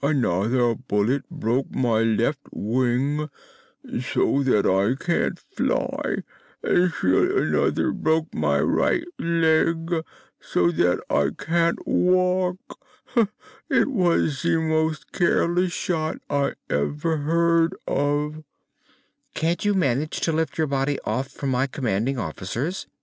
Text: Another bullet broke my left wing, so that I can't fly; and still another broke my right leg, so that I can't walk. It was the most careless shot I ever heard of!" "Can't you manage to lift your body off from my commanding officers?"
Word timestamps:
Another 0.03 0.73
bullet 0.73 1.29
broke 1.29 1.69
my 1.75 2.01
left 2.01 2.39
wing, 2.51 3.29
so 4.03 4.41
that 4.41 4.65
I 4.65 4.95
can't 4.95 5.37
fly; 5.37 6.23
and 6.63 6.91
still 6.91 7.37
another 7.37 7.91
broke 7.91 8.33
my 8.33 8.59
right 8.61 9.03
leg, 9.19 9.93
so 10.39 10.71
that 10.71 11.01
I 11.07 11.29
can't 11.37 11.85
walk. 11.87 12.79
It 13.69 13.89
was 13.89 14.41
the 14.41 14.57
most 14.57 15.11
careless 15.11 15.71
shot 15.71 16.17
I 16.31 16.53
ever 16.67 17.17
heard 17.17 17.75
of!" 17.85 18.43
"Can't 19.35 19.63
you 19.63 19.75
manage 19.75 20.19
to 20.21 20.31
lift 20.31 20.57
your 20.57 20.65
body 20.65 20.99
off 21.01 21.27
from 21.27 21.51
my 21.51 21.67
commanding 21.67 22.17
officers?" 22.17 22.87